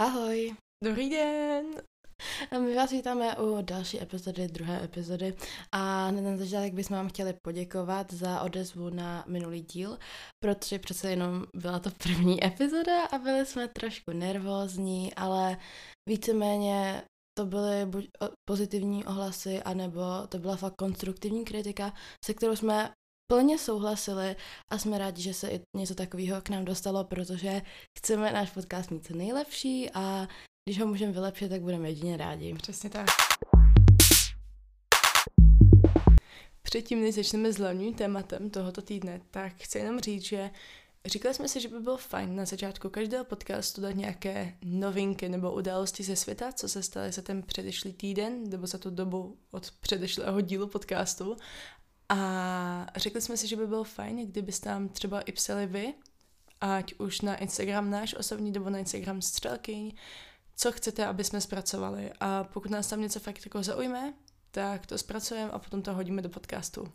[0.00, 0.54] Ahoj.
[0.84, 1.66] Dobrý den.
[2.50, 5.34] A my vás vítáme u další epizody, druhé epizody
[5.72, 9.98] a na ten začátek bychom vám chtěli poděkovat za odezvu na minulý díl,
[10.42, 15.56] protože přece jenom byla to první epizoda a byli jsme trošku nervózní, ale
[16.08, 17.02] víceméně
[17.38, 18.08] to byly buď
[18.50, 21.92] pozitivní ohlasy, anebo to byla fakt konstruktivní kritika,
[22.24, 22.92] se kterou jsme
[23.26, 24.36] plně souhlasili
[24.72, 27.62] a jsme rádi, že se i něco takového k nám dostalo, protože
[27.98, 30.28] chceme náš podcast mít co nejlepší a
[30.68, 32.54] když ho můžeme vylepšit, tak budeme jedině rádi.
[32.54, 33.06] Přesně tak.
[36.62, 40.50] Předtím, než začneme s hlavním tématem tohoto týdne, tak chci jenom říct, že
[41.06, 45.52] říkali jsme si, že by bylo fajn na začátku každého podcastu dát nějaké novinky nebo
[45.52, 49.70] události ze světa, co se staly za ten předešlý týden nebo za tu dobu od
[49.70, 51.36] předešlého dílu podcastu.
[52.08, 55.94] A řekli jsme si, že by bylo fajn, kdybyste nám třeba i psali vy,
[56.60, 59.92] ať už na Instagram náš osobní nebo na Instagram střelkyň,
[60.56, 62.12] co chcete, aby jsme zpracovali.
[62.20, 64.14] A pokud nás tam něco fakt jako zaujme,
[64.50, 66.92] tak to zpracujeme a potom to hodíme do podcastu.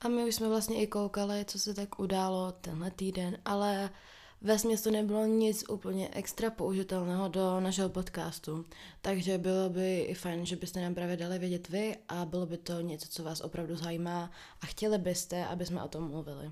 [0.00, 3.90] A my už jsme vlastně i koukali, co se tak událo tenhle týden, ale
[4.40, 8.64] ve to nebylo nic úplně extra použitelného do našeho podcastu.
[9.00, 12.56] Takže bylo by i fajn, že byste nám právě dali vědět vy a bylo by
[12.56, 16.50] to něco, co vás opravdu zajímá a chtěli byste, aby jsme o tom mluvili.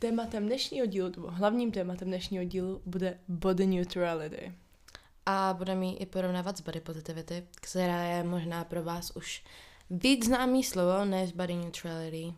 [0.00, 4.52] Tématem dnešního dílu, nebo hlavním tématem dnešního dílu bude body neutrality.
[5.26, 9.44] A budeme ji i porovnávat s body positivity, která je možná pro vás už
[9.90, 12.34] víc známý slovo než body neutrality.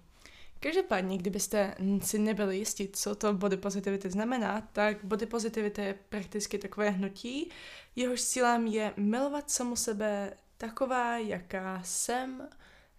[0.61, 6.59] Každopádně, kdybyste si nebyli jistí, co to body positivity znamená, tak body positivity je prakticky
[6.59, 7.51] takové hnutí,
[7.97, 12.49] jehož cílem je milovat samu sebe taková, jaká jsem,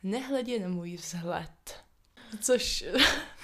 [0.04, 1.76] nehledě na můj vzhled.
[2.42, 2.86] Což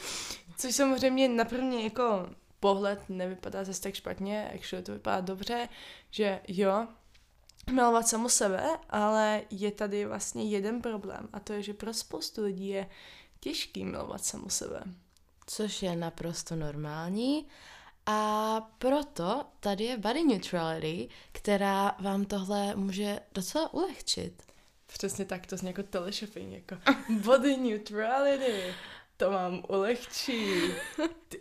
[0.57, 2.29] Což samozřejmě na první jako
[2.59, 5.69] pohled nevypadá zase tak špatně, actually to vypadá dobře,
[6.11, 6.87] že jo,
[7.71, 12.43] milovat samu sebe, ale je tady vlastně jeden problém a to je, že pro spoustu
[12.43, 12.89] lidí je
[13.39, 14.83] těžký milovat samu sebe.
[15.47, 17.47] Což je naprosto normální
[18.05, 24.43] a proto tady je body neutrality, která vám tohle může docela ulehčit.
[24.87, 26.75] Přesně tak, to zní jako teleshopping, jako
[27.23, 28.73] body neutrality
[29.17, 30.61] to mám ulehčí.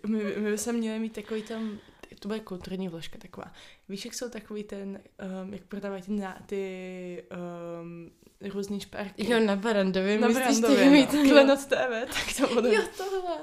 [0.06, 1.78] My, my bychom měli mít takový tam,
[2.18, 3.52] to bude kulturní vložka taková.
[3.88, 5.00] Víš, jak jsou takový ten,
[5.42, 7.24] um, jak prodávají ty, na, ty
[7.82, 8.10] um,
[8.40, 9.30] různý šperky.
[9.32, 10.18] Jo, na Barandově.
[10.18, 11.30] Na Barandově, no.
[11.30, 12.74] Klenot TV, tak to bude.
[12.74, 13.38] Jo, tohle.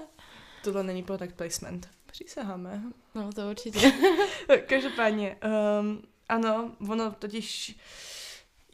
[0.63, 1.89] Tohle není product placement.
[2.05, 2.83] Přísaháme.
[3.15, 3.93] No, to určitě.
[4.67, 5.37] Každopádně,
[5.79, 7.77] um, ano, ono totiž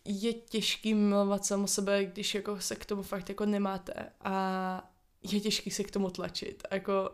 [0.06, 3.94] je těžký milovat samo sebe, když jako se k tomu fakt jako nemáte.
[4.22, 6.64] A je těžký se k tomu tlačit.
[6.72, 7.12] A jako,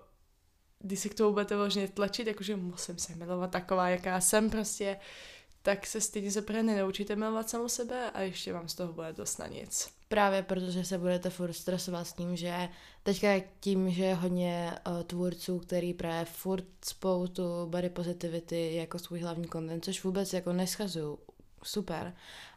[0.79, 4.97] když se k tomu budete vložně tlačit, jakože musím se milovat taková, jaká jsem prostě,
[5.61, 9.37] tak se stejně zaprvé nenaučíte milovat samou sebe a ještě vám z toho bude dost
[9.37, 9.89] na nic.
[10.07, 12.69] Právě protože se budete furt stresovat s tím, že
[13.03, 13.27] teďka
[13.59, 19.19] tím, že je hodně uh, tvůrců, který právě furt spou tu body positivity jako svůj
[19.19, 21.17] hlavní content, což vůbec jako neschazují.
[21.63, 22.13] Super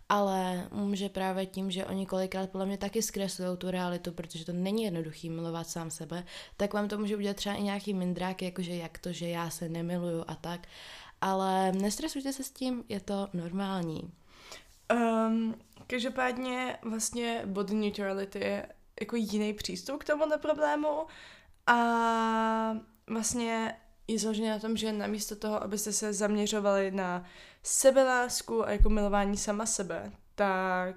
[0.08, 4.52] ale může právě tím, že oni kolikrát podle mě taky zkreslují tu realitu, protože to
[4.52, 6.24] není jednoduchý milovat sám sebe,
[6.56, 9.68] tak vám to může udělat třeba i nějaký mindrák, jakože jak to, že já se
[9.68, 10.66] nemiluju a tak.
[11.20, 14.12] Ale nestresujte se s tím, je to normální.
[14.92, 15.54] Um,
[15.86, 18.66] každopádně vlastně body neutrality je
[19.00, 21.06] jako jiný přístup k tomu problému
[21.66, 21.76] a
[23.06, 23.76] vlastně
[24.08, 27.24] je založený na tom, že namísto toho, abyste se zaměřovali na
[27.68, 30.96] sebelásku a jako milování sama sebe, tak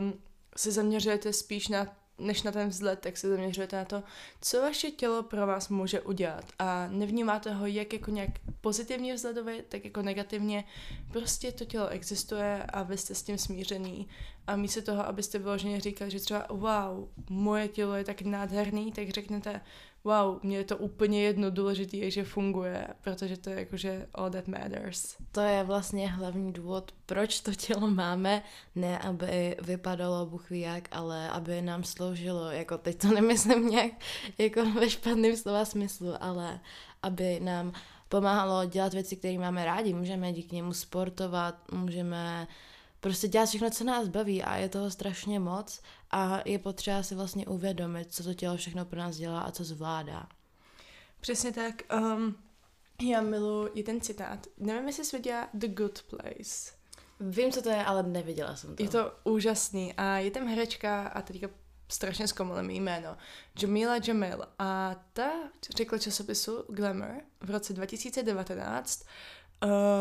[0.00, 0.14] um,
[0.56, 1.86] se zaměřujete spíš na
[2.18, 4.02] než na ten vzhled, tak se zaměřujete na to,
[4.40, 6.44] co vaše tělo pro vás může udělat.
[6.58, 10.64] A nevnímáte ho jak jako nějak pozitivně vzhledově, tak jako negativně.
[11.12, 14.08] Prostě to tělo existuje a vy jste s tím smířený.
[14.46, 19.10] A místo toho, abyste vyloženě říkali, že třeba wow, moje tělo je tak nádherný, tak
[19.10, 19.60] řeknete,
[20.04, 24.30] wow, mě je to úplně jedno, důležité je, že funguje, protože to je jakože all
[24.30, 25.16] that matters.
[25.32, 28.42] To je vlastně hlavní důvod, proč to tělo máme,
[28.74, 33.92] ne aby vypadalo Bůh ví jak, ale aby nám sloužilo, jako teď to nemyslím nějak
[34.38, 36.60] jako ve špatném slova smyslu, ale
[37.02, 37.72] aby nám
[38.08, 39.94] pomáhalo dělat věci, které máme rádi.
[39.94, 42.48] Můžeme díky němu sportovat, můžeme
[43.00, 45.80] prostě dělat všechno, co nás baví a je toho strašně moc
[46.12, 49.64] a je potřeba si vlastně uvědomit, co to tělo všechno pro nás dělá a co
[49.64, 50.28] zvládá.
[51.20, 51.74] Přesně tak.
[52.00, 52.36] Um,
[53.02, 54.46] já miluji i ten citát.
[54.58, 56.72] Nevím, jestli jsi viděla The Good Place.
[57.20, 58.82] Vím, co to je, ale neviděla jsem to.
[58.82, 61.48] Je to úžasný a je tam herečka a teďka
[61.88, 63.16] strašně zkomolím jméno,
[63.62, 65.30] Jamila Jamil a ta
[65.76, 69.02] řekla časopisu Glamour v roce 2019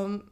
[0.05, 0.31] um,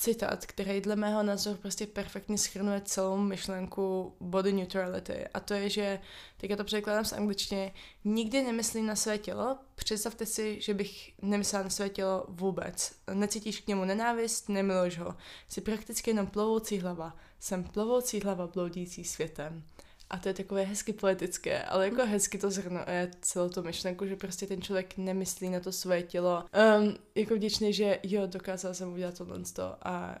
[0.00, 5.26] citát, který dle mého názoru prostě perfektně schrnuje celou myšlenku body neutrality.
[5.34, 6.00] A to je, že,
[6.36, 7.72] teďka to překladám z angličtiny,
[8.04, 12.92] nikdy nemyslím na své tělo, představte si, že bych nemyslela na své tělo vůbec.
[13.14, 15.16] Necítíš k němu nenávist, nemiluješ ho.
[15.48, 17.16] Jsi prakticky jenom plovoucí hlava.
[17.40, 19.64] Jsem plovoucí hlava bloudící světem.
[20.10, 24.16] A to je takové hezky poetické, ale jako hezky to zhrnuje celou tu myšlenku, že
[24.16, 26.44] prostě ten člověk nemyslí na to své tělo.
[26.78, 29.40] Um, jako vděčný, že jo, dokázal jsem udělat tohle
[29.82, 30.18] a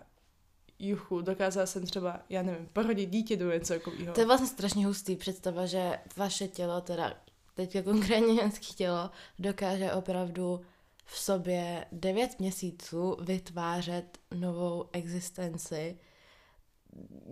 [0.78, 4.14] juchu, dokázala jsem třeba, já nevím, porodit dítě do něco takového.
[4.14, 7.14] To je vlastně strašně hustý představa, že vaše tělo, teda
[7.54, 10.60] teď konkrétně ženské tělo, dokáže opravdu
[11.04, 15.98] v sobě devět měsíců vytvářet novou existenci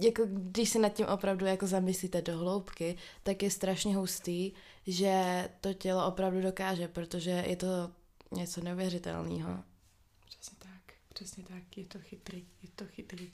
[0.01, 4.53] jako když se nad tím opravdu jako zamyslíte do hloubky, tak je strašně hustý,
[4.87, 7.91] že to tělo opravdu dokáže, protože je to
[8.33, 9.65] něco neuvěřitelného.
[10.27, 13.33] Přesně tak, přesně tak, je to chytrý, je to chytrý.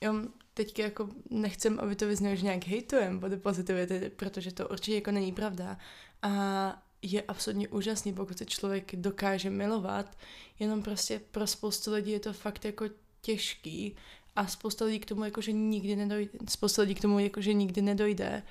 [0.00, 0.14] Jo,
[0.54, 5.10] teďka jako nechcem, aby to vyznělo, že nějak hejtujem body pozitivity, protože to určitě jako
[5.10, 5.78] není pravda.
[6.22, 10.18] A je absolutně úžasný, pokud se člověk dokáže milovat,
[10.58, 12.84] jenom prostě pro spoustu lidí je to fakt jako
[13.20, 13.96] těžký
[14.36, 18.42] a spousta lidí k tomu jakože nikdy nedojde, spousta lidí k tomu jakože nikdy nedojde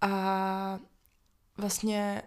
[0.00, 0.80] a
[1.56, 2.22] vlastně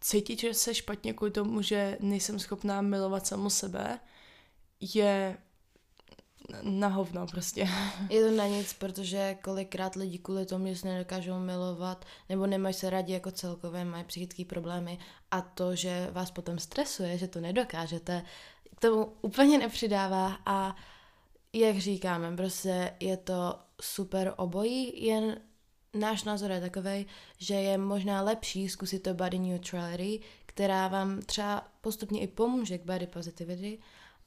[0.00, 4.00] cítit, že se špatně kvůli tomu, že nejsem schopná milovat samu sebe,
[4.80, 5.36] je
[6.62, 7.68] na hovno prostě.
[8.10, 12.74] Je to na nic, protože kolikrát lidi kvůli tomu, že se nedokážou milovat, nebo nemají
[12.74, 14.98] se rádi jako celkové, mají psychické problémy
[15.30, 18.22] a to, že vás potom stresuje, že to nedokážete,
[18.76, 20.76] k tomu úplně nepřidává a
[21.56, 25.40] jak říkáme, prostě je to super obojí, jen
[25.94, 27.06] náš názor je takový,
[27.38, 32.84] že je možná lepší zkusit to body neutrality, která vám třeba postupně i pomůže k
[32.84, 33.78] body positivity,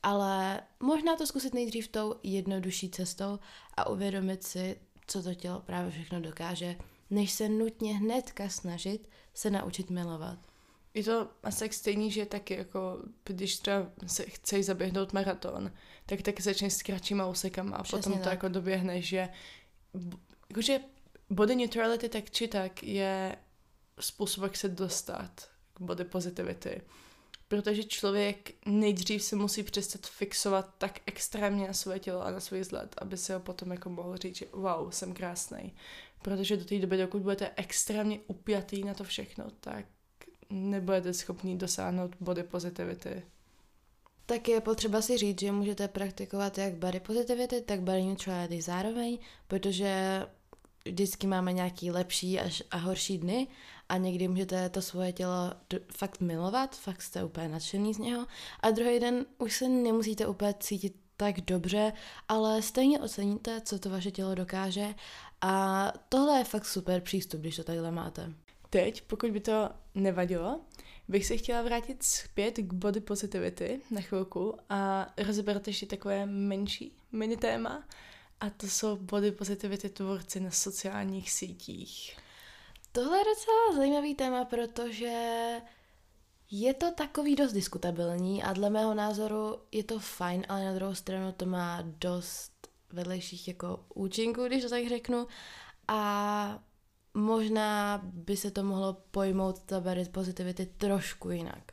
[0.04, 3.40] ale možná to zkusit nejdřív tou jednodušší cestou
[3.78, 6.76] a uvědomit si, co to tělo právě všechno dokáže,
[7.10, 10.49] než se nutně hnedka snažit se naučit milovat.
[10.94, 15.72] Je to asi tak stejný, že taky jako, když třeba se chceš zaběhnout maraton,
[16.06, 18.24] tak taky začneš s kratšíma úsekama a Přesně potom tak.
[18.24, 19.30] to jako doběhneš, že
[20.50, 20.80] jakože
[21.30, 23.36] body neutrality tak či tak je
[24.00, 26.82] způsob, jak se dostat k body positivity.
[27.48, 32.60] Protože člověk nejdřív se musí přestat fixovat tak extrémně na své tělo a na svůj
[32.60, 35.76] vzhled, aby se ho potom jako mohl říct, že wow, jsem krásný.
[36.22, 39.86] Protože do té doby, dokud budete extrémně upjatý na to všechno, tak
[40.50, 43.24] nebudete schopni dosáhnout body positivity.
[44.26, 49.18] Tak je potřeba si říct, že můžete praktikovat jak body positivity, tak body neutrality zároveň,
[49.48, 50.22] protože
[50.86, 53.48] vždycky máme nějaký lepší až a horší dny
[53.90, 55.54] a někdy můžete to svoje tělo
[55.98, 58.28] fakt milovat, fakt jste úplně nadšený z něho
[58.60, 61.94] a druhý den už se nemusíte úplně cítit tak dobře,
[62.28, 64.96] ale stejně oceníte, co to vaše tělo dokáže
[65.42, 68.34] a tohle je fakt super přístup, když to takhle máte.
[68.70, 69.70] Teď, pokud by to
[70.00, 70.62] nevadilo,
[71.08, 76.98] bych se chtěla vrátit zpět k body positivity na chvilku a rozebrat ještě takové menší
[77.12, 77.84] mini téma
[78.40, 82.18] a to jsou body positivity tvůrci na sociálních sítích.
[82.92, 85.56] Tohle je docela zajímavý téma, protože
[86.52, 90.96] je to takový dost diskutabilní a dle mého názoru je to fajn, ale na druhou
[90.96, 92.52] stranu to má dost
[92.92, 95.28] vedlejších jako účinků, když to tak řeknu.
[95.88, 96.64] A
[97.20, 101.72] možná by se to mohlo pojmout, ta body positivity, trošku jinak.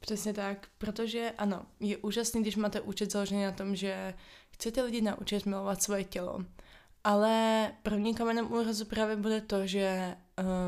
[0.00, 4.14] Přesně tak, protože ano, je úžasný, když máte účet založený na tom, že
[4.50, 6.44] chcete lidi naučit milovat svoje tělo.
[7.04, 10.16] Ale prvním kamenem úrazu právě bude to, že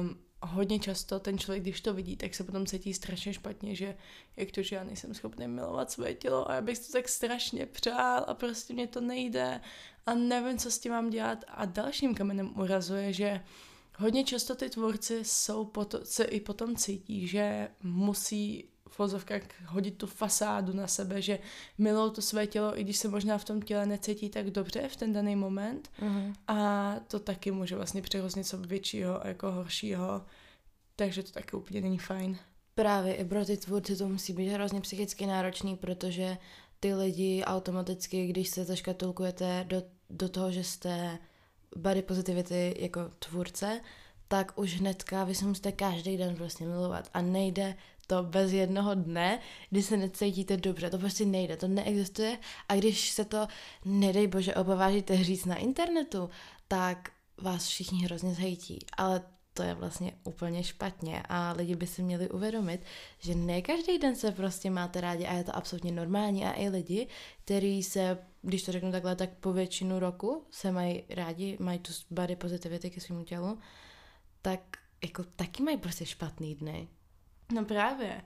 [0.00, 3.96] um, hodně často ten člověk, když to vidí, tak se potom cítí strašně špatně, že
[4.36, 7.66] jak to, že já nejsem schopný milovat svoje tělo a já bych to tak strašně
[7.66, 9.60] přál a prostě mě to nejde
[10.06, 11.44] a nevím, co s tím mám dělat.
[11.48, 13.40] A dalším kamenem úrazu je, že
[13.98, 19.98] hodně často ty tvůrci jsou poto- se i potom cítí, že musí v vozovkách hodit
[19.98, 21.38] tu fasádu na sebe, že
[21.78, 24.96] milou to své tělo, i když se možná v tom těle necítí tak dobře v
[24.96, 25.90] ten daný moment.
[26.00, 26.34] Mm-hmm.
[26.48, 30.22] A to taky může vlastně přehost něco většího a jako horšího.
[30.96, 32.38] Takže to taky úplně není fajn.
[32.74, 36.38] Právě i pro ty tvůrci to musí být hrozně psychicky náročný, protože
[36.80, 41.18] ty lidi automaticky, když se zaškatulkujete do, do toho, že jste
[41.76, 43.80] body positivity jako tvůrce,
[44.28, 47.76] tak už hnedka vy se musíte každý den prostě milovat a nejde
[48.06, 49.38] to bez jednoho dne,
[49.70, 50.90] kdy se necítíte dobře.
[50.90, 52.38] To prostě nejde, to neexistuje.
[52.68, 53.46] A když se to,
[53.84, 56.30] nedej bože, obavážíte říct na internetu,
[56.68, 58.78] tak vás všichni hrozně zhejtí.
[58.96, 59.22] Ale
[59.54, 62.80] to je vlastně úplně špatně a lidi by si měli uvědomit,
[63.18, 66.68] že ne každý den se prostě máte rádi a je to absolutně normální a i
[66.68, 67.08] lidi,
[67.44, 71.92] kteří se, když to řeknu takhle, tak po většinu roku se mají rádi, mají tu
[72.10, 73.58] body positivity ke svému tělu,
[74.42, 74.60] tak
[75.02, 76.88] jako taky mají prostě špatný dny.
[77.52, 78.22] No právě.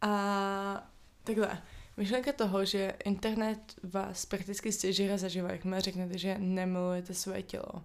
[0.00, 0.90] A
[1.24, 1.62] takhle,
[1.96, 7.82] myšlenka toho, že internet vás prakticky stěží zažívá, jak řeknete, že nemilujete své tělo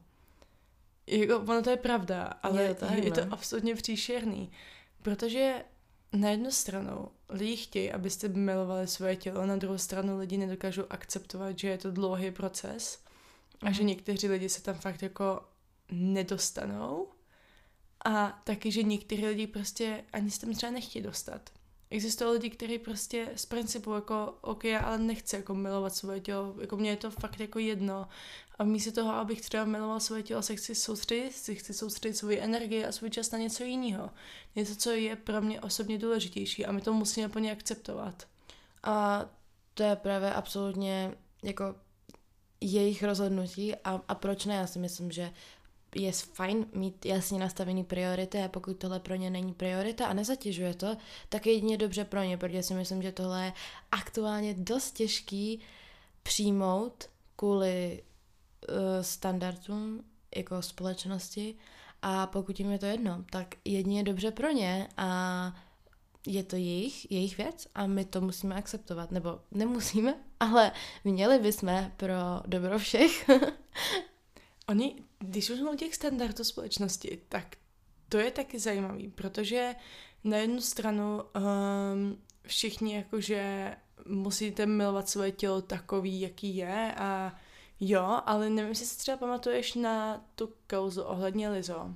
[1.07, 4.51] jako, ono to je pravda, ale je, to, je to absolutně příšerný.
[5.01, 5.65] Protože
[6.13, 11.59] na jednu stranu lidi chtějí, abyste milovali svoje tělo, na druhou stranu lidi nedokážou akceptovat,
[11.59, 12.99] že je to dlouhý proces
[13.61, 13.87] a že mhm.
[13.87, 15.41] někteří lidi se tam fakt jako
[15.91, 17.07] nedostanou
[18.05, 21.49] a taky, že někteří lidi prostě ani se tam třeba nechtějí dostat.
[21.89, 26.55] Existují lidi, kteří prostě z principu jako, ok, já ale nechci jako milovat svoje tělo,
[26.61, 28.07] jako mně je to fakt jako jedno.
[28.59, 32.39] A místo toho, abych třeba miloval svoje tělo, se chci soustředit, si chci soustředit svoji
[32.39, 34.09] energii a svůj čas na něco jiného.
[34.55, 38.27] Něco, co je pro mě osobně důležitější a my to musíme plně akceptovat.
[38.83, 39.25] A
[39.73, 41.13] to je právě absolutně
[41.43, 41.75] jako
[42.61, 44.55] jejich rozhodnutí a, a proč ne?
[44.55, 45.33] Já si myslím, že
[45.95, 50.73] je fajn mít jasně nastavený priority a pokud tohle pro ně není priorita a nezatěžuje
[50.73, 50.97] to,
[51.29, 53.53] tak je jedině dobře pro ně, protože si myslím, že tohle je
[53.91, 55.59] aktuálně dost těžký
[56.23, 58.03] přijmout kvůli
[58.69, 60.03] uh, standardům
[60.35, 61.55] jako společnosti.
[62.01, 65.55] A pokud jim je to jedno, tak jedině dobře pro ně a
[66.27, 70.71] je to jejich, jejich věc a my to musíme akceptovat, nebo nemusíme, ale
[71.03, 72.15] měli bychom pro
[72.45, 73.29] dobro všech
[74.69, 77.55] Oni, když už těch standardů společnosti, tak
[78.09, 79.75] to je taky zajímavý, protože
[80.23, 87.35] na jednu stranu um, všichni jakože musíte milovat svoje tělo takový, jaký je a
[87.79, 91.93] jo, ale nevím, jestli si třeba pamatuješ na tu kauzu ohledně Lizo,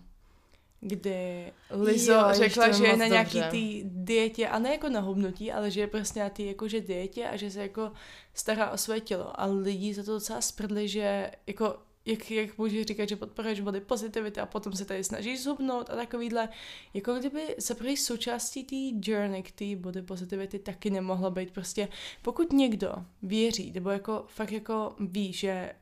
[0.79, 3.51] kdy Lizo jo, řekla, že je na nějaký dobře.
[3.51, 7.27] tý dietě, a ne jako na hubnutí, ale že je prostě na té jakože dietě
[7.27, 7.91] a že se jako
[8.33, 9.41] stará o své tělo.
[9.41, 13.81] A lidi za to docela sprdli, že jako jak, jak můžeš říkat, že podporuješ body
[13.81, 16.50] pozitivity a potom se tady snažíš zhubnout a takovýhle,
[16.93, 21.88] jako kdyby se prý součástí té journey k té body positivity taky nemohla být prostě,
[22.22, 25.74] pokud někdo věří, nebo jako fakt jako ví, že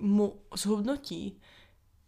[0.00, 1.40] mu zhubnutí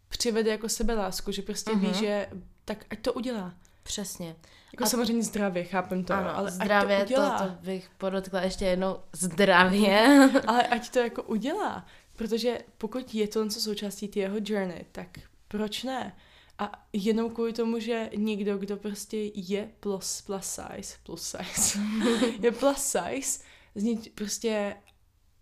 [0.08, 1.80] přivede jako sebelásku, že prostě uh-huh.
[1.80, 1.94] ví, mhm.
[1.94, 2.28] že
[2.64, 3.54] tak ať to udělá.
[3.82, 4.36] Přesně.
[4.72, 7.38] Jako a samozřejmě zdravě, chápem to, ano, ale zdravě, ať to, udělá.
[7.38, 10.28] to, to bych podotkla ještě jednou zdravě.
[10.46, 11.86] ale ať to jako udělá.
[12.22, 15.08] Protože pokud je to něco součástí ty jeho journey, tak
[15.48, 16.16] proč ne?
[16.58, 21.78] A jenom kvůli tomu, že někdo, kdo prostě je plus, plus size, plus size,
[22.40, 24.76] je plus size, z ní prostě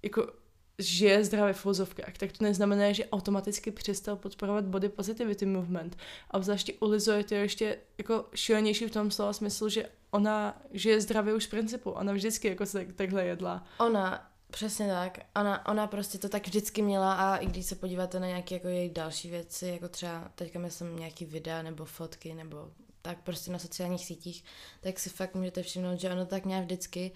[0.02, 0.32] jako
[0.78, 5.96] žije zdravě v vozovkách, tak to neznamená, že automaticky přestal podporovat body positivity movement.
[6.30, 10.62] A zvláště u Lizo je to ještě jako šílenější v tom slova smyslu, že ona
[10.72, 11.90] žije zdravě už z principu.
[11.90, 13.64] Ona vždycky jako se takhle jedla.
[13.78, 15.18] Ona Přesně tak.
[15.36, 18.68] Ona, ona prostě to tak vždycky měla a i když se podíváte na nějaké jako
[18.68, 22.70] její další věci, jako třeba teďka myslím nějaký videa nebo fotky nebo
[23.02, 24.44] tak prostě na sociálních sítích,
[24.80, 27.12] tak si fakt můžete všimnout, že ono tak měla vždycky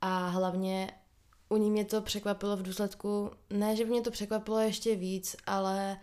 [0.00, 0.90] a hlavně
[1.48, 5.36] u ní mě to překvapilo v důsledku, ne, že by mě to překvapilo ještě víc,
[5.46, 5.98] ale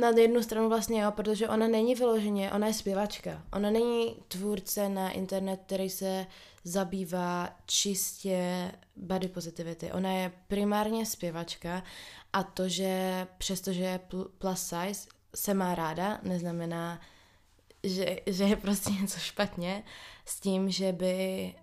[0.00, 3.42] na jednu stranu vlastně jo, protože ona není vyloženě, ona je zpěvačka.
[3.52, 6.26] Ona není tvůrce na internet, který se
[6.64, 9.92] zabývá čistě body positivity.
[9.92, 11.82] Ona je primárně zpěvačka
[12.32, 14.00] a to, že přestože je
[14.38, 17.00] plus size, se má ráda, neznamená,
[17.82, 19.84] že, že je prostě něco špatně
[20.26, 21.54] s tím, že by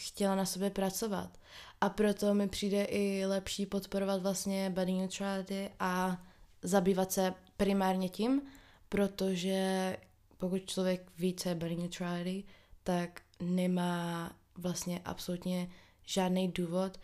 [0.00, 1.38] chtěla na sobě pracovat.
[1.80, 6.22] A proto mi přijde i lepší podporovat vlastně body neutrality a
[6.62, 8.42] zabývat se primárně tím,
[8.88, 9.96] protože
[10.36, 12.44] pokud člověk ví, co je body neutrality,
[12.82, 15.70] tak nemá vlastně absolutně
[16.06, 17.00] žádný důvod,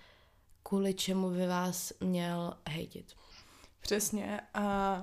[0.62, 3.14] kvůli čemu by vás měl hejtit.
[3.80, 4.40] Přesně.
[4.54, 5.02] A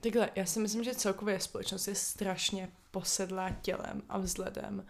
[0.00, 4.86] takhle, já si myslím, že celkově společnost je strašně posedlá tělem a vzhledem.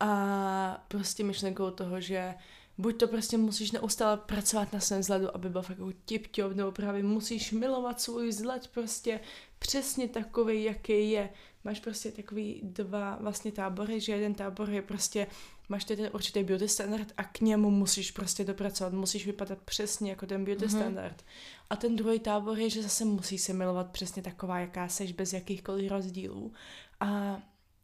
[0.00, 2.34] A prostě myšlenkou toho, že
[2.78, 6.72] buď to prostě musíš neustále pracovat na svém vzhledu, aby byl fakt jako tip nebo
[6.72, 9.20] právě musíš milovat svůj vzhled prostě
[9.58, 11.30] přesně takový, jaký je.
[11.64, 15.26] Máš prostě takový dva vlastně tábory, že jeden tábor je prostě,
[15.68, 20.26] máš ten určitý beauty standard a k němu musíš prostě dopracovat, musíš vypadat přesně jako
[20.26, 20.78] ten beauty mm-hmm.
[20.78, 21.24] standard.
[21.70, 25.32] A ten druhý tábor je, že zase musíš se milovat přesně taková, jaká seš, bez
[25.32, 26.52] jakýchkoliv rozdílů.
[27.00, 27.40] A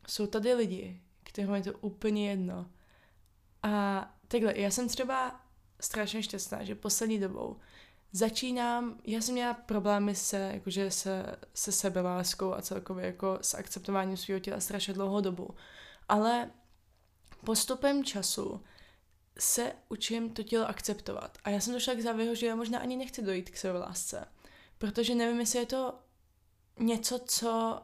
[0.08, 2.66] jsou tady lidi, kterým je to úplně jedno.
[3.62, 5.40] A takhle, já jsem třeba
[5.80, 7.56] strašně šťastná, že poslední dobou
[8.12, 14.16] začínám, já jsem měla problémy se, jakože se, se sebeláskou a celkově jako s akceptováním
[14.16, 15.48] svého těla strašně dlouhou dobu.
[16.08, 16.50] Ale
[17.44, 18.62] postupem času
[19.38, 21.38] se učím to tělo akceptovat.
[21.44, 24.28] A já jsem došla k závěru, že já možná ani nechci dojít k sebelásce.
[24.78, 25.94] Protože nevím, jestli je to
[26.78, 27.82] něco, co,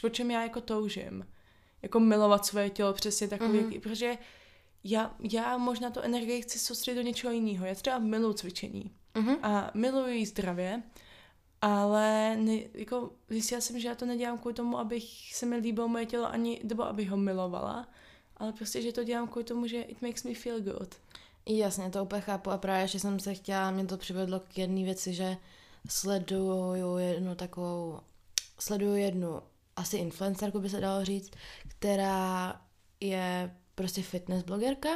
[0.00, 1.26] po čem já jako toužím.
[1.82, 3.80] Jako milovat svoje tělo přesně takový, mm-hmm.
[3.80, 4.18] protože
[4.90, 7.66] já, já možná to energii chci soustředit do něčeho jiného.
[7.66, 9.38] Já třeba miluji cvičení mm-hmm.
[9.42, 10.82] a miluji zdravě,
[11.60, 15.88] ale ne, jako zjistila jsem, že já to nedělám kvůli tomu, abych se mi líbilo
[15.88, 17.88] moje tělo, ani, nebo abych ho milovala,
[18.36, 20.94] ale prostě, že to dělám kvůli tomu, že it makes me feel good.
[21.46, 24.84] Jasně, to úplně chápu a právě, že jsem se chtěla, mě to přivedlo k jedné
[24.84, 25.36] věci, že
[25.88, 28.00] sleduju jednu takovou,
[28.58, 29.42] sleduju jednu
[29.76, 31.30] asi influencerku by se dalo říct,
[31.68, 32.60] která
[33.00, 34.88] je prostě fitness blogerka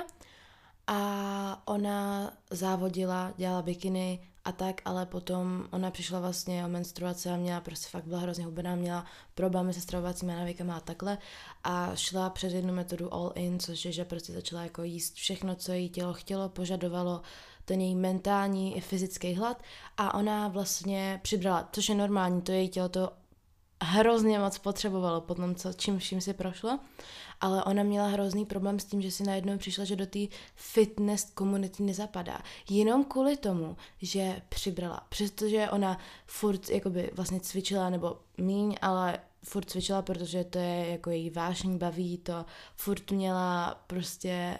[0.86, 7.36] a ona závodila, dělala bikiny a tak, ale potom ona přišla vlastně o menstruaci a
[7.36, 11.18] měla prostě fakt byla hrozně hubená, měla problémy se stravovacími návykama a takhle
[11.64, 15.54] a šla přes jednu metodu all in, což je, že prostě začala jako jíst všechno,
[15.54, 17.22] co jí tělo chtělo, požadovalo
[17.64, 19.62] ten její mentální i fyzický hlad
[19.96, 23.12] a ona vlastně přibrala, což je normální, to její tělo to
[23.82, 26.78] hrozně moc potřebovalo po tom, co, čím vším si prošlo,
[27.40, 30.18] ale ona měla hrozný problém s tím, že si najednou přišla, že do té
[30.54, 32.38] fitness komunity nezapadá.
[32.70, 35.06] Jenom kvůli tomu, že přibrala.
[35.08, 41.10] Přestože ona furt jakoby vlastně cvičila, nebo míň, ale furt cvičila, protože to je jako
[41.10, 42.44] její vášní, baví to,
[42.76, 44.58] furt měla prostě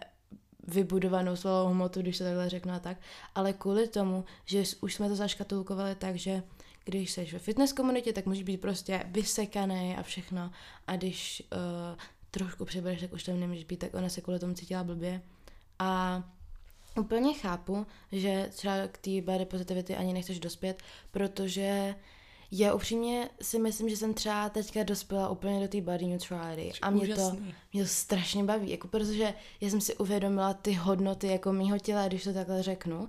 [0.69, 2.97] vybudovanou svou hmotu, když to takhle řeknu a tak,
[3.35, 6.43] ale kvůli tomu, že už jsme to zaškatulkovali tak, že
[6.85, 10.51] když jsi ve fitness komunitě, tak můžeš být prostě vysekaný a všechno.
[10.87, 11.99] A když uh,
[12.31, 15.23] trošku přebereš, tak už tam nemůžeš být, tak ona se kvůli tomu cítila blbě.
[15.79, 16.23] A
[16.99, 21.95] úplně chápu, že třeba k té body positivity ani nechceš dospět, protože
[22.53, 26.73] já upřímně si myslím, že jsem třeba teďka dospěla úplně do té body neutrality.
[26.83, 27.37] A mě to,
[27.73, 32.09] mě to strašně baví, jako protože já jsem si uvědomila ty hodnoty jako mýho těla,
[32.09, 33.09] když to takhle řeknu.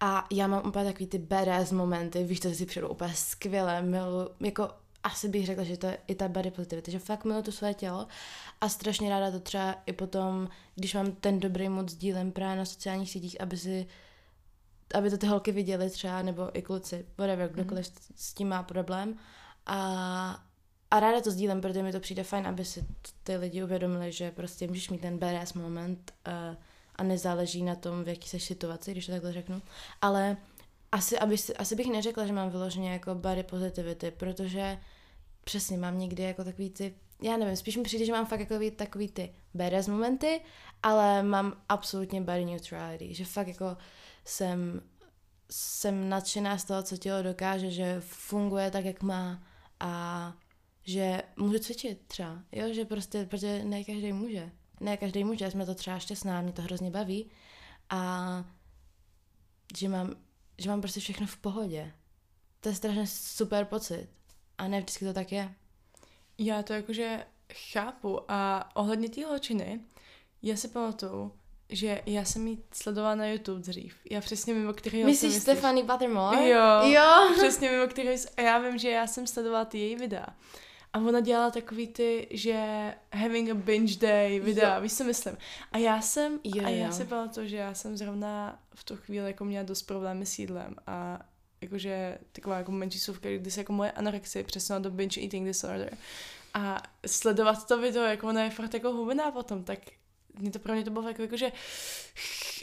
[0.00, 4.30] A já mám úplně takový ty badass momenty, víš, to si přijdu úplně skvěle, milu,
[4.40, 4.70] jako
[5.08, 7.74] asi bych řekla, že to je i ta body positivity, že fakt miluji to své
[7.74, 8.06] tělo
[8.60, 12.64] a strašně ráda to třeba i potom, když mám ten dobrý moc sdílem právě na
[12.64, 13.86] sociálních sítích, aby si
[14.94, 18.16] aby to ty holky viděly třeba, nebo i kluci, whatever, kdokoliv mm.
[18.16, 19.16] s tím má problém.
[19.66, 20.44] A,
[20.90, 22.84] a ráda to sdílem, protože mi to přijde fajn, aby si
[23.22, 26.56] ty lidi uvědomili, že prostě můžeš mít ten badass moment uh,
[26.96, 29.62] a nezáleží na tom, v jaký jsi situaci, když to takhle řeknu.
[30.00, 30.36] Ale
[30.92, 34.78] asi, aby, asi bych neřekla, že mám vyloženě jako body positivity, protože
[35.48, 38.54] přesně mám někdy jako takový ty, já nevím, spíš mi přijde, že mám fakt jako
[38.76, 40.40] takový ty badass momenty,
[40.82, 43.76] ale mám absolutně body neutrality, že fakt jako
[44.24, 44.82] jsem,
[45.50, 49.42] jsem nadšená z toho, co tělo dokáže, že funguje tak, jak má
[49.80, 50.32] a
[50.82, 55.50] že můžu cvičit třeba, jo, že prostě, protože ne každý může ne každý může, já
[55.50, 57.30] jsme to třeba šťastná, mě to hrozně baví
[57.90, 58.44] a
[59.78, 60.14] že mám,
[60.58, 61.92] že mám prostě všechno v pohodě.
[62.60, 64.08] To je strašně super pocit
[64.58, 65.54] a ne vždycky to tak je.
[66.38, 67.26] Já to jakože
[67.72, 69.80] chápu a ohledně té holčiny,
[70.42, 71.32] já si pamatuju,
[71.68, 73.96] že já jsem jí sledovala na YouTube dřív.
[74.10, 76.48] Já přesně mimo který Myslíš Stefany Buttermore?
[76.48, 77.34] Jo, jo.
[77.36, 80.26] přesně mimo který a já vím, že já jsem sledovala ty její videa.
[80.92, 84.80] A ona dělala takový ty, že having a binge day videa, jo.
[84.80, 85.36] víš co myslím.
[85.72, 86.92] A já jsem, jo, a já jo.
[86.92, 90.76] si to, že já jsem zrovna v tu chvíli jako měla dost problémy s jídlem
[90.86, 91.20] a
[91.60, 95.96] jakože taková jako menší suvka, kdy se jako moje anorexie přesunula do binge eating disorder.
[96.54, 99.78] A sledovat to video, jako ona je fakt jako hubená potom, tak
[100.38, 101.52] mě to pro mě to bylo jako, jako že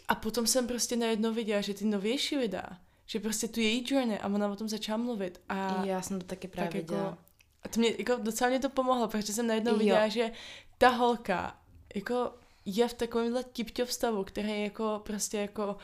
[0.07, 2.69] a potom jsem prostě najednou viděla, že ty novější videa,
[3.05, 5.41] že prostě tu její journey a ona o tom začala mluvit.
[5.49, 7.17] A já jsem to taky právě tak jako,
[7.63, 10.31] a to mě, jako docela mě to pomohlo, protože jsem najednou viděla, že
[10.77, 11.57] ta holka,
[11.95, 12.33] jako
[12.65, 15.77] je v takovémhle tipťov stavu, který je jako prostě jako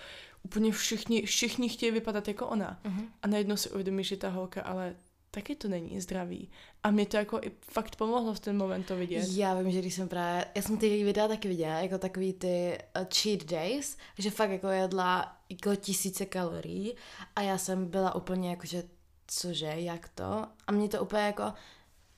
[0.43, 2.79] úplně všichni, všichni chtějí vypadat jako ona.
[2.83, 3.07] Uh-huh.
[3.21, 4.95] A najednou si uvědomí, že ta holka ale
[5.31, 6.49] taky to není zdravý.
[6.83, 9.27] A mě to jako i fakt pomohlo v ten moment to vidět.
[9.31, 12.77] Já vím, že když jsem právě, já jsem ty videa taky viděla, jako takový ty
[12.99, 16.95] uh, cheat days, že fakt jako jedla jako tisíce kalorií
[17.35, 18.83] a já jsem byla úplně jako, že
[19.27, 20.47] cože, jak to?
[20.67, 21.53] A mě to úplně jako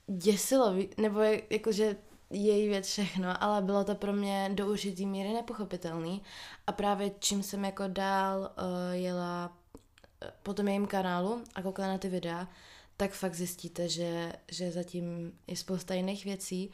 [0.08, 1.96] děsilo, nebo jakože
[2.34, 6.22] její věc všechno, ale bylo to pro mě do určitý míry nepochopitelný.
[6.67, 8.48] A právě čím jsem jako dál uh,
[8.91, 12.48] jela uh, po tom jejím kanálu a koukala na ty videa,
[12.98, 16.72] tak fakt zjistíte, že, že zatím je spousta jiných věcí.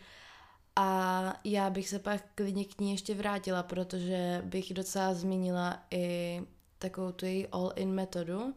[0.76, 6.42] A já bych se pak klidně k ní ještě vrátila, protože bych docela zmínila i
[6.80, 8.54] takovou tu její all-in metodu,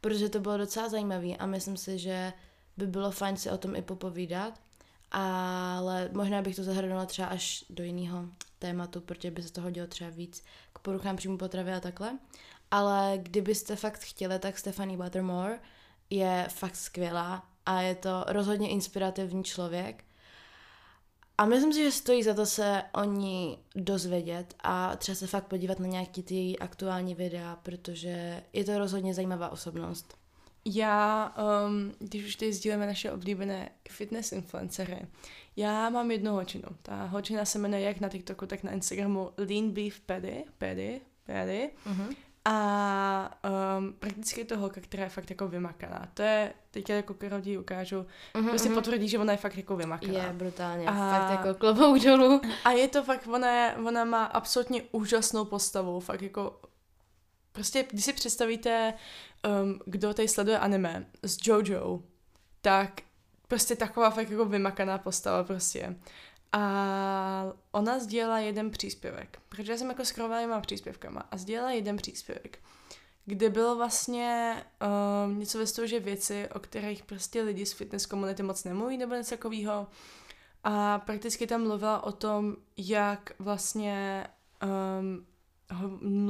[0.00, 2.32] protože to bylo docela zajímavé a myslím si, že
[2.76, 4.60] by bylo fajn si o tom i popovídat,
[5.18, 8.24] ale možná bych to zahrnula třeba až do jiného
[8.58, 12.18] tématu, protože by se to hodilo třeba víc k poruchám příjmu potravy a takhle.
[12.70, 15.58] Ale kdybyste fakt chtěli, tak Stephanie Buttermore
[16.10, 20.04] je fakt skvělá a je to rozhodně inspirativní člověk.
[21.38, 25.46] A myslím si, že stojí za to se o ní dozvědět a třeba se fakt
[25.46, 30.25] podívat na nějaký ty její aktuální videa, protože je to rozhodně zajímavá osobnost.
[30.68, 31.34] Já,
[31.66, 35.06] um, když už tady sdílíme naše oblíbené fitness influencery,
[35.56, 36.68] já mám jednu holčinu.
[36.82, 41.70] Ta holčina se jmenuje jak na TikToku, tak na Instagramu Lean Beef Paddy, Paddy, Paddy.
[41.86, 42.14] Uh-huh.
[42.44, 43.38] A
[43.78, 46.08] um, prakticky to holka, která je fakt jako vymakaná.
[46.14, 48.74] To je, teď jako Karol ukážu, uh-huh, prostě uh-huh.
[48.74, 50.22] potvrdí, že ona je fakt jako vymakaná.
[50.24, 52.40] Je, brutálně, a, fakt jako klobouk dolů.
[52.64, 56.60] A je to fakt, ona, je, ona má absolutně úžasnou postavu, fakt jako
[57.56, 58.94] Prostě, když si představíte,
[59.46, 62.02] um, kdo tady sleduje anime s Jojo,
[62.60, 63.00] tak
[63.48, 65.96] prostě taková fakt jako vymakaná postava prostě.
[66.52, 71.96] A ona sdělila jeden příspěvek, protože já jsem jako scrollovala má příspěvkama a sdělila jeden
[71.96, 72.58] příspěvek,
[73.24, 74.62] kde bylo vlastně
[75.26, 79.14] um, něco ve že věci, o kterých prostě lidi z fitness komunity moc nemluví nebo
[79.14, 79.86] něco takového.
[80.64, 84.26] A prakticky tam mluvila o tom, jak vlastně
[85.00, 85.26] um,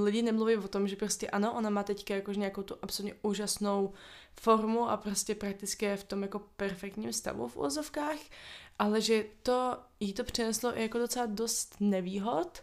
[0.03, 3.92] lidi nemluví o tom, že prostě ano, ona má teďka jakož nějakou tu absolutně úžasnou
[4.40, 8.18] formu a prostě prakticky je v tom jako perfektním stavu v úzovkách,
[8.79, 12.62] ale že to jí to přineslo i jako docela dost nevýhod,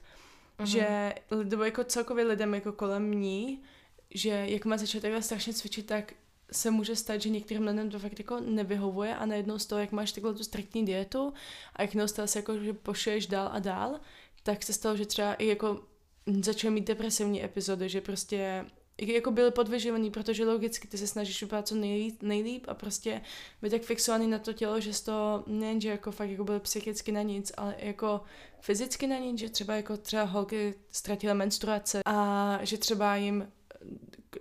[0.59, 0.65] uh-huh.
[0.65, 3.63] že nebo jako celkově lidem jako kolem ní,
[4.11, 6.13] že jak má začít takhle strašně cvičit, tak
[6.51, 9.91] se může stát, že některým lidem to fakt jako nevyhovuje a najednou z toho, jak
[9.91, 11.33] máš takhle tu striktní dietu
[11.75, 13.99] a jak neustále se jako, že pošuješ dál a dál,
[14.43, 15.92] tak se stalo, že třeba i jako
[16.41, 18.65] začal mít depresivní epizody, že prostě
[19.01, 23.21] jako byly podvyživený, protože logicky ty se snažíš vypadat co nejlíp, nejlíp a prostě
[23.61, 27.11] byl tak fixovaný na to tělo, že z toho nejenže jako fakt jako byly psychicky
[27.11, 28.21] na nic, ale jako
[28.59, 33.47] fyzicky na nic, že třeba jako třeba holky ztratily menstruace a že třeba jim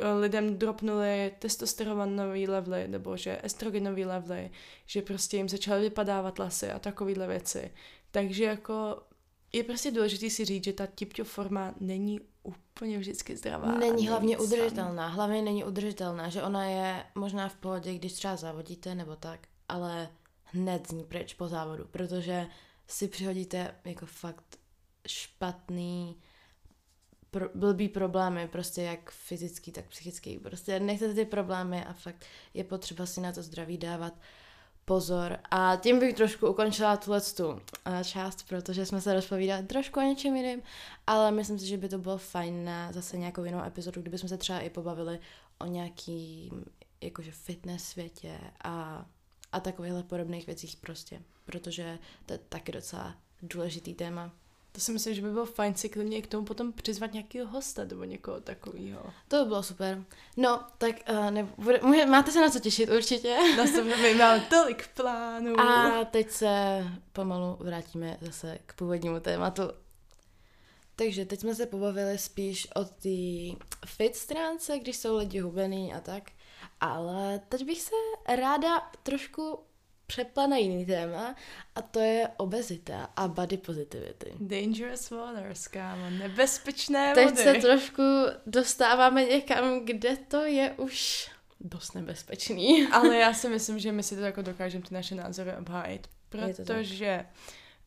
[0.00, 4.50] eh, lidem dropnuly testosteronový levely nebo že estrogenový levely,
[4.86, 7.70] že prostě jim začaly vypadávat lasy a takovéhle věci.
[8.10, 9.02] Takže jako
[9.52, 13.72] je prostě důležité si říct, že ta tipťo forma není úplně vždycky zdravá.
[13.72, 14.44] Není hlavně sám.
[14.46, 15.08] udržitelná.
[15.08, 20.08] Hlavně není udržitelná, že ona je možná v pohodě, když třeba závodíte nebo tak, ale
[20.44, 22.46] hned z ní pryč po závodu, protože
[22.86, 24.58] si přihodíte jako fakt
[25.06, 26.16] špatný
[27.30, 30.38] pro, blbý problémy, prostě jak fyzický, tak psychický.
[30.38, 34.14] Prostě nechcete ty problémy a fakt je potřeba si na to zdraví dávat
[34.84, 35.38] pozor.
[35.50, 40.02] A tím bych trošku ukončila tuhle tu eh, část, protože jsme se rozpovídali trošku o
[40.02, 40.62] něčem jiným,
[41.06, 44.38] ale myslím si, že by to bylo fajn na zase nějakou jinou epizodu, kdybychom se
[44.38, 45.18] třeba i pobavili
[45.58, 46.50] o nějaký
[47.00, 49.06] jakože fitness světě a,
[49.52, 54.32] a takovýchhle podobných věcích prostě, protože to je taky docela důležitý téma.
[54.72, 57.84] To si myslím, že by bylo fajn si klidně k tomu potom přizvat nějakého hosta
[57.84, 59.12] nebo někoho takového.
[59.28, 60.04] To by bylo super.
[60.36, 63.36] No, tak uh, nebude, může, máte se na co těšit určitě.
[63.56, 65.60] Na to my máme tolik plánů.
[65.60, 69.62] A teď se pomalu vrátíme zase k původnímu tématu.
[70.96, 76.00] Takže teď jsme se pobavili spíš o té fit stránce, když jsou lidi hubený a
[76.00, 76.30] tak.
[76.80, 77.94] Ale teď bych se
[78.36, 79.58] ráda trošku
[80.12, 81.34] přepla na jiný téma
[81.74, 84.32] a to je obezita a body positivity.
[84.40, 87.42] Dangerous waters, kámo, nebezpečné Teď vody.
[87.42, 88.02] se trošku
[88.46, 92.86] dostáváme někam, kde to je už dost nebezpečný.
[92.92, 97.24] Ale já si myslím, že my si to jako dokážeme ty naše názory obhájit, protože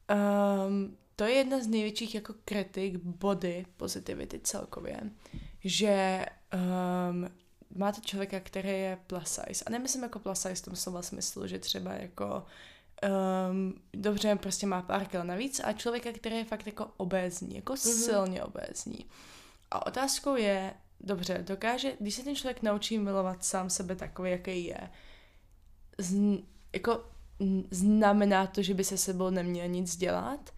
[0.08, 5.00] to, um, to je jedna z největších jako kritik body positivity celkově,
[5.64, 7.30] že um,
[7.76, 9.66] máte člověka, který je plus size.
[9.66, 12.46] A nemyslím jako plus size v tom slova smyslu, že třeba jako
[13.50, 17.74] um, dobře, prostě má pár kil navíc a člověka, který je fakt jako obézní, jako
[17.74, 18.06] mm-hmm.
[18.06, 19.06] silně obézní.
[19.72, 24.66] A otázkou je, dobře, dokáže, když se ten člověk naučí milovat sám sebe takový, jaký
[24.66, 24.90] je,
[25.98, 26.16] z,
[26.74, 27.06] jako
[27.72, 30.54] znamená to, že by se sebou neměl nic dělat?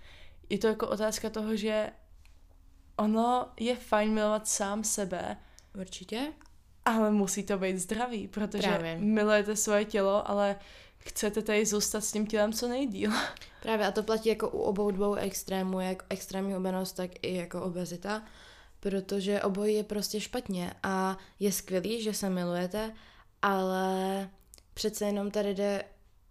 [0.50, 1.90] Je to jako otázka toho, že
[2.98, 5.38] ono je fajn milovat sám sebe.
[5.80, 6.34] Určitě.
[6.88, 8.98] Ale musí to být zdravý, protože Právě.
[8.98, 10.56] milujete svoje tělo, ale
[10.98, 13.12] chcete tady zůstat s tím tělem co nejdíl.
[13.62, 17.62] Právě a to platí jako u obou dvou extrémů, jak extrémní obenost, tak i jako
[17.62, 18.24] obezita,
[18.80, 22.94] protože obojí je prostě špatně a je skvělý, že se milujete,
[23.42, 24.30] ale
[24.74, 25.84] přece jenom tady jde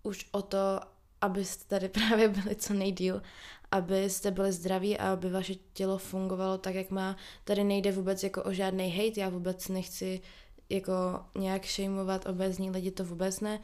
[0.03, 0.81] už o to,
[1.21, 3.23] abyste tady právě byli co nejdíl,
[3.71, 7.17] abyste byli zdraví a aby vaše tělo fungovalo tak, jak má.
[7.45, 10.21] Tady nejde vůbec jako o žádný hate, já vůbec nechci
[10.69, 10.93] jako
[11.39, 13.61] nějak šejmovat obezní lidi, to vůbec ne.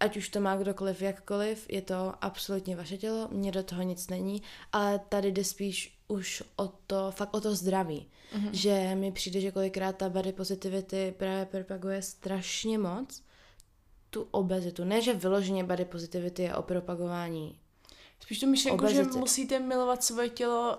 [0.00, 4.08] Ať už to má kdokoliv, jakkoliv, je to absolutně vaše tělo, mně do toho nic
[4.08, 8.08] není, ale tady jde spíš už o to, fakt o to zdraví.
[8.36, 8.50] Mm-hmm.
[8.52, 13.22] Že mi přijde, že kolikrát ta body positivity právě propaguje strašně moc
[14.10, 14.84] tu obezitu.
[14.84, 17.58] Ne, že vyloženě body positivity je o propagování
[18.22, 20.78] Spíš to myšlenku, že musíte milovat svoje tělo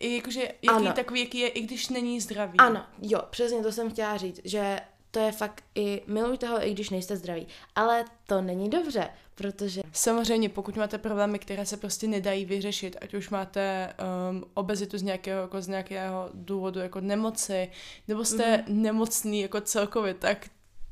[0.00, 0.92] jakože jaký ano.
[0.92, 2.58] takový, jaký je, i když není zdravý.
[2.58, 4.80] Ano, jo, přesně to jsem chtěla říct, že
[5.10, 7.46] to je fakt i milujte ho, i když nejste zdraví.
[7.74, 9.82] Ale to není dobře, protože...
[9.92, 13.94] Samozřejmě, pokud máte problémy, které se prostě nedají vyřešit, ať už máte
[14.30, 17.70] um, obezitu z nějakého, jako z nějakého důvodu, jako nemoci,
[18.08, 18.64] nebo jste mm-hmm.
[18.68, 20.46] nemocný jako celkově, tak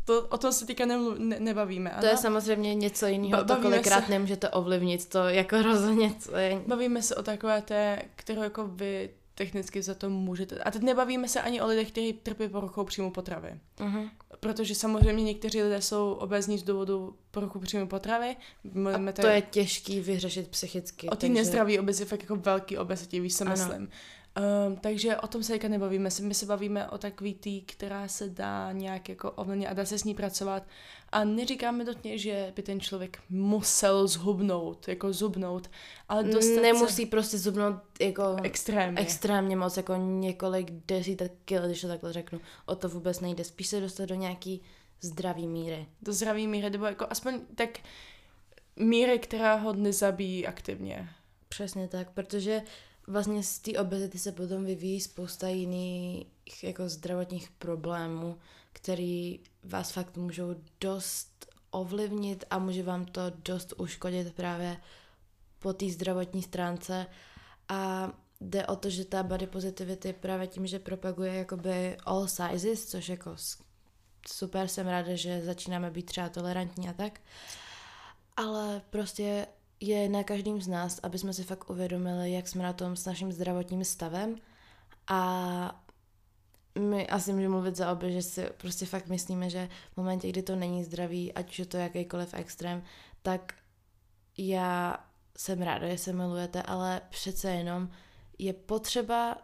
[0.06, 1.90] to, o tom se teďka nemlu, ne, nebavíme.
[1.90, 2.00] Ano?
[2.00, 4.10] To je samozřejmě něco jiného, to kolikrát se...
[4.10, 6.62] nemůžete ovlivnit, to jako rozhodně co je...
[6.66, 10.58] Bavíme se o takové té, kterou jako vy technicky za to můžete.
[10.58, 13.60] A teď nebavíme se ani o lidech, kteří trpí poruchou příjmu potravy.
[13.78, 14.10] Uh-huh.
[14.40, 18.36] Protože samozřejmě někteří lidé jsou obezní z důvodu poruchu příjmu potravy.
[18.94, 21.08] A to je těžký vyřešit psychicky.
[21.08, 21.34] O ty takže...
[21.34, 23.88] nezdraví obez je fakt jako velký obezitě, víš, co myslím.
[24.36, 26.10] Um, takže o tom se teďka nebavíme.
[26.22, 29.98] My se bavíme o takový tý, která se dá nějak jako ovlivnit a dá se
[29.98, 30.62] s ní pracovat.
[31.12, 35.70] A neříkáme dotně, že by ten člověk musel zhubnout, jako zubnout,
[36.08, 37.10] ale dostat Nemusí se...
[37.10, 39.00] prostě zubnout jako extrémně.
[39.00, 42.40] extrémně moc, jako několik desítek kil, když to takhle řeknu.
[42.66, 43.44] O to vůbec nejde.
[43.44, 44.62] Spíš se dostat do nějaký
[45.00, 45.86] zdravý míry.
[46.02, 47.70] Do zdravý míry, nebo jako aspoň tak
[48.76, 51.08] míry, která ho nezabíjí aktivně.
[51.48, 52.62] Přesně tak, protože
[53.06, 56.26] vlastně z té obezity se potom vyvíjí spousta jiných
[56.62, 58.38] jako zdravotních problémů,
[58.72, 64.76] který vás fakt můžou dost ovlivnit a může vám to dost uškodit právě
[65.58, 67.06] po té zdravotní stránce.
[67.68, 72.86] A jde o to, že ta body positivity právě tím, že propaguje jakoby all sizes,
[72.86, 73.36] což jako
[74.28, 77.20] super jsem ráda, že začínáme být třeba tolerantní a tak,
[78.36, 79.46] ale prostě
[79.80, 83.04] je na každém z nás, aby jsme si fakt uvědomili, jak jsme na tom s
[83.04, 84.36] naším zdravotním stavem.
[85.08, 85.82] A
[86.78, 90.42] my asi můžeme mluvit za obě, že si prostě fakt myslíme, že v momentě, kdy
[90.42, 92.82] to není zdravý, ať už je to jakýkoliv extrém,
[93.22, 93.54] tak
[94.38, 94.98] já
[95.38, 97.88] jsem ráda, že se milujete, ale přece jenom
[98.38, 99.38] je potřeba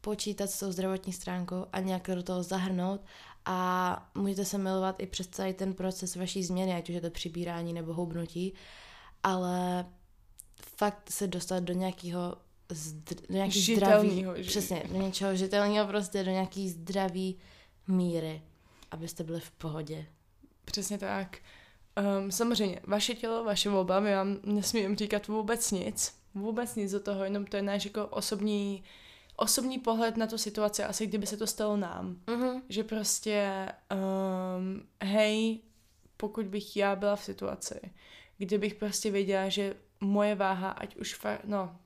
[0.00, 3.00] počítat s tou zdravotní stránkou a nějak do toho zahrnout.
[3.44, 7.10] A můžete se milovat i přes celý ten proces vaší změny, ať už je to
[7.10, 8.54] přibírání nebo houbnutí,
[9.22, 9.86] ale
[10.76, 12.36] fakt se dostat do nějakého
[13.28, 17.38] do nějaký zdravý, přesně, do něčeho žitelného prostě, do nějaký zdravý
[17.86, 18.42] míry,
[18.90, 20.06] abyste byli v pohodě.
[20.64, 21.38] Přesně tak.
[22.18, 27.00] Um, samozřejmě, vaše tělo, vaše volba, my vám nesmím říkat vůbec nic, vůbec nic do
[27.00, 28.84] toho, jenom to je náš jako osobní,
[29.36, 32.20] osobní pohled na tu situaci, asi kdyby se to stalo nám.
[32.26, 32.62] Uh-huh.
[32.68, 35.60] Že prostě, um, hej,
[36.16, 37.80] pokud bych já byla v situaci,
[38.38, 41.76] kdybych prostě věděla, že moje váha, ať už fakt, no,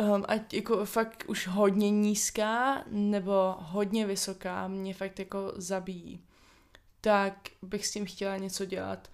[0.00, 6.24] um, ať jako fakt už hodně nízká nebo hodně vysoká mě fakt jako zabíjí,
[7.00, 9.10] tak bych s tím chtěla něco dělat.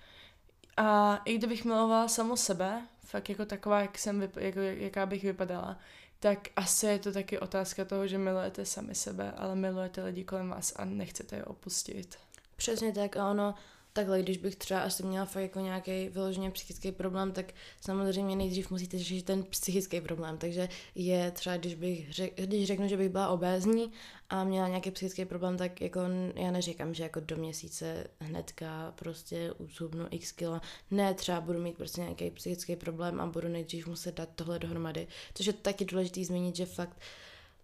[0.76, 5.22] A i kdybych milovala samo sebe, fakt jako taková, jak jsem, vyp- jako, jaká bych
[5.22, 5.78] vypadala,
[6.20, 10.48] tak asi je to taky otázka toho, že milujete sami sebe, ale milujete lidi kolem
[10.48, 12.18] vás a nechcete je opustit.
[12.56, 13.54] Přesně tak a ono,
[13.98, 18.70] takhle, když bych třeba asi měla fakt jako nějaký vyloženě psychický problém, tak samozřejmě nejdřív
[18.70, 20.38] musíte řešit ten psychický problém.
[20.38, 23.92] Takže je třeba, když bych řek, když řeknu, že bych byla obézní
[24.30, 26.00] a měla nějaký psychický problém, tak jako
[26.34, 30.60] já neříkám, že jako do měsíce hnedka prostě usubnu x kilo.
[30.90, 35.06] Ne, třeba budu mít prostě nějaký psychický problém a budu nejdřív muset dát tohle dohromady.
[35.34, 37.00] Což je taky důležité zmínit, že fakt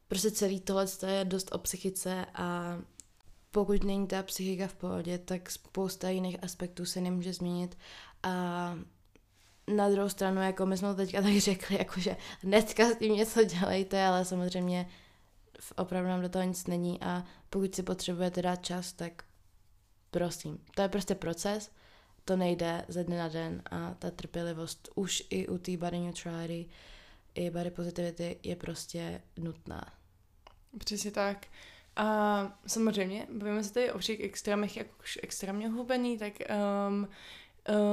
[0.09, 2.79] prostě celý tohle je dost o psychice a
[3.55, 7.79] pokud není ta psychika v pohodě, tak spousta jiných aspektů se nemůže změnit
[8.23, 8.75] a
[9.75, 13.45] na druhou stranu, jako my jsme to teďka tak řekli, jakože hnedka s tím něco
[13.45, 14.89] dělejte, ale samozřejmě
[15.77, 19.25] opravdu nám do toho nic není a pokud si potřebujete dát čas, tak
[20.11, 20.59] prosím.
[20.75, 21.71] To je prostě proces,
[22.25, 26.69] to nejde ze dne na den a ta trpělivost už i u té body neutrality,
[27.35, 29.93] i body positivity je prostě nutná.
[30.79, 31.47] Přesně tak.
[31.97, 36.33] A samozřejmě, bavíme se tady o všech extrémech, jak už extrémně hubený, tak
[36.89, 37.09] um,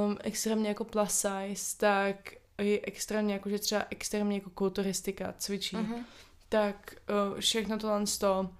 [0.06, 5.76] um, extrémně jako plus size, tak i extrémně jako, že třeba extrémně jako kulturistika cvičí,
[5.76, 6.04] uh-huh.
[6.48, 6.94] tak
[7.32, 8.50] uh, všechno tohle to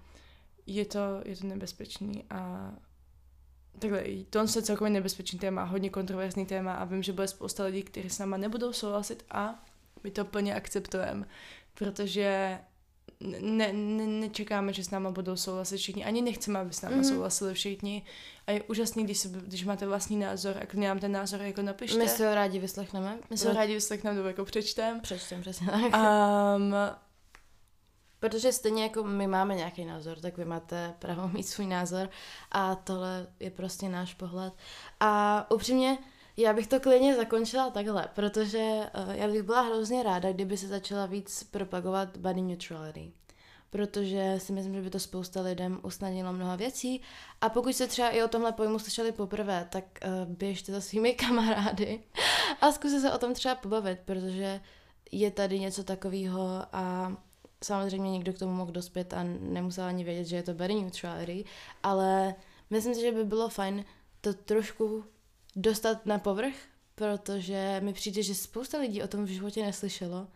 [0.65, 2.71] je to, je to nebezpečný a
[3.79, 7.83] takhle, to je celkově nebezpečný téma, hodně kontroverzní téma a vím, že bude spousta lidí,
[7.83, 9.63] kteří s náma nebudou souhlasit a
[10.03, 11.25] my to plně akceptujeme,
[11.73, 12.59] protože
[13.19, 17.09] ne, ne, nečekáme, že s náma budou souhlasit všichni, ani nechceme, aby s náma mm-hmm.
[17.09, 18.05] souhlasili všichni.
[18.47, 21.61] A je úžasný, když, se, když máte vlastní názor a když nám ten názor jako
[21.61, 21.97] napište.
[21.97, 23.17] My si ho rádi vyslechneme.
[23.29, 25.01] My si ho rádi vyslechneme, nebo jako přečtem.
[25.01, 25.81] Přečtem, přesně tak.
[25.81, 26.73] Um,
[28.19, 32.09] Protože stejně jako my máme nějaký názor, tak vy máte právo mít svůj názor
[32.51, 34.53] a tohle je prostě náš pohled.
[34.99, 35.97] A upřímně,
[36.37, 40.67] já bych to klidně zakončila takhle, protože uh, já bych byla hrozně ráda, kdyby se
[40.67, 43.11] začala víc propagovat body neutrality.
[43.69, 47.01] Protože si myslím, že by to spousta lidem usnadnilo mnoho věcí.
[47.41, 51.13] A pokud se třeba i o tomhle pojmu slyšeli poprvé, tak uh, běžte za svými
[51.13, 52.03] kamarády
[52.61, 54.61] a zkuste se o tom třeba pobavit, protože
[55.11, 57.13] je tady něco takového a
[57.63, 61.45] samozřejmě někdo k tomu mohl dospět a nemusel ani vědět, že je to body neutrality,
[61.83, 62.35] ale
[62.69, 63.85] myslím si, že by bylo fajn
[64.21, 65.03] to trošku
[65.55, 66.55] dostat na povrch,
[66.95, 70.27] protože mi přijde, že spousta lidí o tom v životě neslyšelo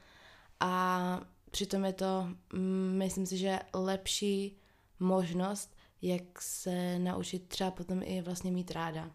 [0.60, 4.58] a přitom je to, mm, myslím si, že lepší
[5.00, 9.12] možnost, jak se naučit třeba potom i vlastně mít ráda.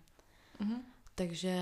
[0.60, 0.78] Mm-hmm.
[1.14, 1.56] Takže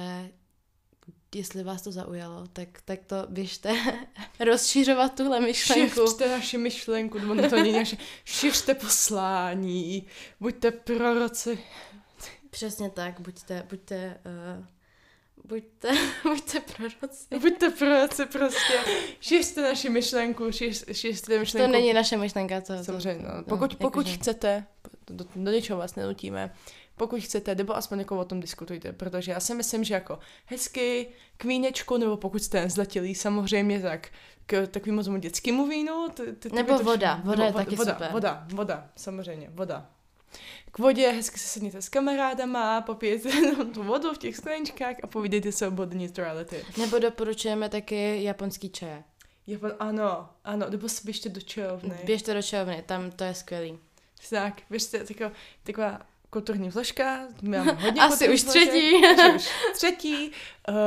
[1.34, 3.72] jestli vás to zaujalo, tak, tak to běžte
[4.40, 6.06] rozšířovat tuhle myšlenku.
[6.06, 10.06] Šiřte naši myšlenku, to není naše, šiřte poslání,
[10.40, 11.58] buďte proroci.
[12.50, 14.20] Přesně tak, buďte, buďte,
[14.58, 14.64] uh,
[15.44, 15.88] buďte,
[16.22, 17.38] buďte proroci.
[17.38, 18.78] Buďte proroci prostě,
[19.20, 21.72] šiřte naši myšlenku, šiř, šiřte myšlenku.
[21.72, 22.84] To není naše myšlenka, to.
[22.84, 23.44] Samozřejmě, no.
[23.44, 24.66] Pokud, no, pokud jako, chcete,
[25.06, 26.54] do, do něčeho vás nenutíme,
[26.96, 31.08] pokud chcete, nebo aspoň jako o tom diskutujte, protože já si myslím, že jako hezky
[31.36, 34.08] k vínečku, nebo pokud jste nezletilý, samozřejmě tak
[34.46, 36.08] k takovému tomu dětskému vínu.
[36.14, 38.12] Ty, ty, nebo to voda, voda je taky voda, super.
[38.12, 39.90] Voda, voda, samozřejmě, voda.
[40.72, 43.30] K vodě hezky se sedněte s kamarádama, popijete
[43.74, 46.64] tu vodu v těch skleničkách a povídejte se o body neutrality.
[46.76, 49.04] Nebo doporučujeme taky japonský čaje.
[49.46, 51.98] Japon, ano, ano, nebo se běžte do čajovny.
[52.04, 53.78] Běžte do čajovny, tam to je skvělý.
[54.30, 58.92] Tak, běžte, taková, taková kulturní vložka, mám hodně Asi už třetí.
[59.36, 60.32] Už třetí.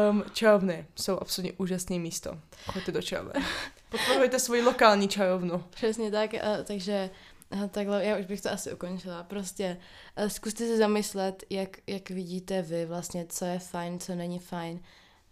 [0.09, 2.39] Um, čajovny jsou absolutně úžasné místo.
[2.65, 3.33] Choďte do čajovny.
[3.89, 5.63] Podporujte svoji lokální čajovnu.
[5.69, 6.29] Přesně tak,
[6.63, 7.09] takže
[7.51, 9.23] uh, takhle, já už bych to asi ukončila.
[9.23, 9.77] Prostě
[10.17, 14.79] uh, zkuste se zamyslet, jak, jak vidíte vy vlastně, co je fajn, co není fajn.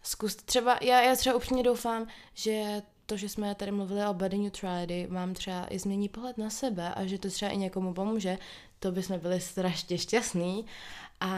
[0.03, 4.37] Zkuste třeba, já, já třeba upřímně doufám, že to, že jsme tady mluvili o body
[4.37, 8.37] neutrality, vám třeba i změní pohled na sebe a že to třeba i někomu pomůže,
[8.79, 10.65] to bychom byli strašně šťastní.
[11.19, 11.31] A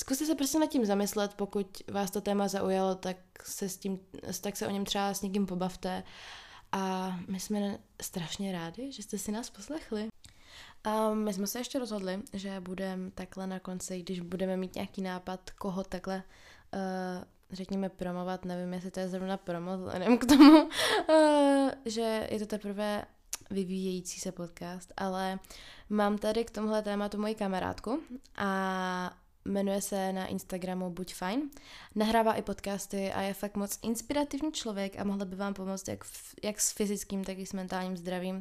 [0.00, 4.00] zkuste se prostě nad tím zamyslet, pokud vás to téma zaujalo, tak se, s tím,
[4.40, 6.02] tak se o něm třeba s někým pobavte.
[6.72, 10.08] A my jsme strašně rádi, že jste si nás poslechli.
[10.84, 15.02] A my jsme se ještě rozhodli, že budeme takhle na konci, když budeme mít nějaký
[15.02, 16.22] nápad, koho takhle
[16.74, 22.38] uh, řekněme promovat, nevím, jestli to je zrovna promo, vzhledem k tomu, uh, že je
[22.38, 23.04] to teprve
[23.50, 25.38] vyvíjející se podcast, ale
[25.88, 28.00] mám tady k tomhle tématu moji kamarádku
[28.36, 31.50] a jmenuje se na Instagramu Buď fajn.
[31.94, 36.04] Nahrává i podcasty a je fakt moc inspirativní člověk a mohla by vám pomoct jak,
[36.04, 38.40] v, jak s fyzickým, tak i s mentálním zdravím.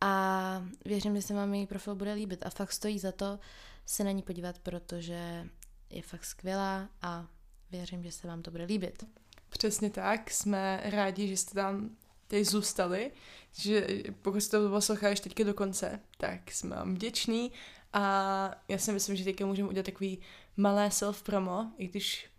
[0.00, 3.38] A věřím, že se vám její profil bude líbit a fakt stojí za to
[3.86, 5.48] se na ní podívat, protože
[5.90, 7.26] je fakt skvělá a
[7.70, 9.04] věřím, že se vám to bude líbit.
[9.48, 11.90] Přesně tak, jsme rádi, že jste tam
[12.26, 13.10] teď zůstali,
[13.52, 13.86] že
[14.22, 17.52] pokud jste to poslouchali teďka do konce, tak jsme vám vděční
[17.92, 20.18] a já si myslím, že teďka můžeme udělat takový
[20.56, 22.30] malé self-promo, i když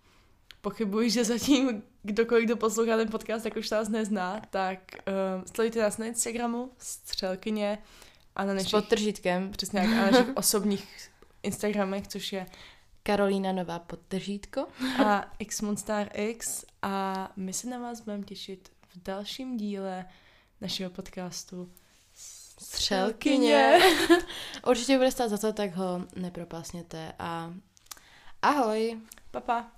[0.62, 5.82] pochybuji, že zatím kdokoliv, kdo poslouchá ten podcast, tak už nás nezná, tak uh, sledujte
[5.82, 7.78] nás na Instagramu, střelkyně
[8.36, 8.70] a na našich...
[8.70, 9.52] S podtržítkem.
[9.52, 11.12] Přesně jak, a na našich osobních
[11.44, 12.46] Instagramech, což je
[13.04, 14.68] Karolína Nová podtržítko.
[15.06, 20.06] a X Monstar X a my se na vás budeme těšit v dalším díle
[20.62, 21.72] našeho podcastu
[22.60, 23.80] Střelkyně.
[24.68, 27.54] Určitě bude stát za to, tak ho nepropásněte a
[28.42, 29.02] ahoj.
[29.32, 29.62] Papa.
[29.62, 29.72] Pa.